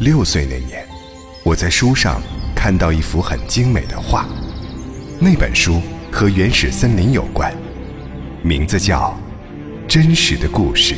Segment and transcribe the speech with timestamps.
[0.00, 0.84] 六岁那年，
[1.44, 2.20] 我在书上
[2.52, 4.26] 看到一幅很精美的画，
[5.20, 5.80] 那本书
[6.10, 7.54] 和原始森林有关，
[8.42, 9.16] 名字叫
[9.86, 10.94] 《真实的故事》。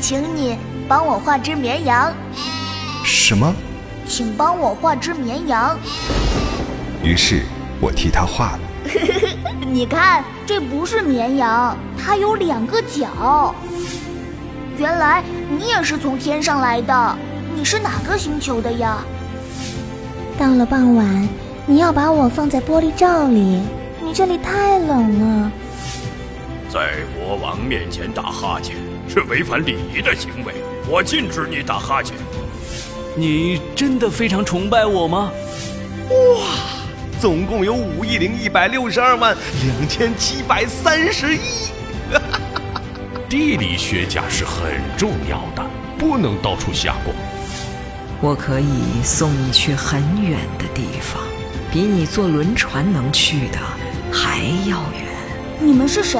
[0.00, 0.56] 请你
[0.88, 2.12] 帮我画只绵羊。
[3.04, 3.54] 什么？
[4.04, 5.78] 请帮我画只绵羊。
[7.04, 7.44] 于是
[7.80, 8.60] 我替他画了。
[9.64, 13.54] 你看，这不是绵羊，它有两个角。
[14.80, 17.18] 原来你也是从天上来的，
[17.54, 19.04] 你是哪个星球的呀？
[20.38, 21.28] 到了傍晚，
[21.66, 23.60] 你要把我放在玻璃罩里，
[24.02, 25.52] 你这里太冷了。
[26.70, 28.74] 在国王面前打哈欠
[29.06, 30.54] 是违反礼仪的行为，
[30.88, 32.16] 我禁止你打哈欠。
[33.14, 35.30] 你真的非常崇拜我吗？
[36.08, 36.46] 哇，
[37.20, 41.40] 总共有五亿零一百六十二万两千七百三十一。
[43.30, 45.64] 地理学家是很重要的，
[45.96, 47.14] 不能到处瞎逛。
[48.20, 51.22] 我可以送你去很远的地方，
[51.70, 53.58] 比你坐轮船能去的
[54.12, 55.06] 还要远。
[55.60, 56.18] 你们是谁？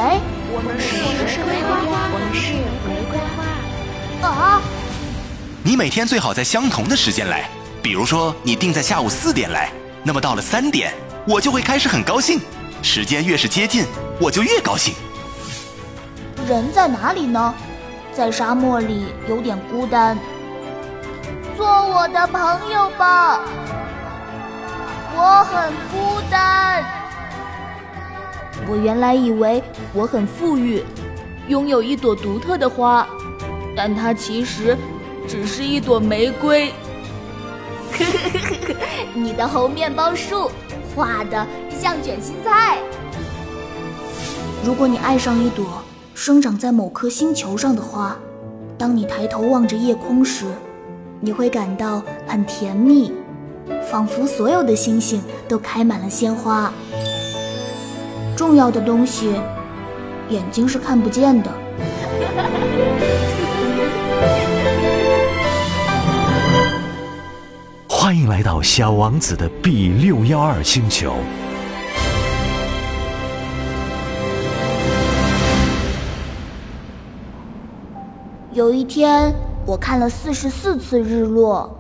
[0.53, 2.53] 我们是我们是玫瑰花，我们是
[2.86, 4.28] 玫瑰花。
[4.28, 4.62] 啊！
[5.64, 7.50] 你每天最好在相同的时间来，
[7.83, 9.72] 比如说你定在下午四点来，
[10.05, 10.94] 那么到了三点，
[11.27, 12.38] 我就会开始很高兴。
[12.84, 13.84] 时间越是接近，
[14.20, 14.94] 我就越高兴。
[16.50, 17.54] 人在哪里呢？
[18.12, 20.18] 在沙漠里有点孤单。
[21.56, 23.40] 做我的朋友吧，
[25.14, 26.84] 我很孤单。
[28.68, 29.62] 我原来以为
[29.94, 30.82] 我很富裕，
[31.46, 33.06] 拥有一朵独特的花，
[33.76, 34.76] 但它其实
[35.28, 36.74] 只是一朵玫瑰。
[39.14, 40.50] 你的猴面包树
[40.96, 42.78] 画的像卷心菜。
[44.64, 45.80] 如果你爱上一朵。
[46.15, 48.16] 生长在某颗星球上的花，
[48.76, 50.44] 当你抬头望着夜空时，
[51.21, 53.12] 你会感到很甜蜜，
[53.91, 56.72] 仿佛所有的星星都开满了鲜花。
[58.37, 59.34] 重要的东西，
[60.28, 61.50] 眼睛是看不见的。
[67.88, 71.16] 欢迎来到小王子的 B 六幺二星球。
[78.53, 79.33] 有一天，
[79.65, 81.79] 我看了四十四次日落。